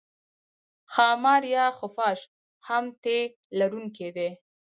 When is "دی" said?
4.15-4.29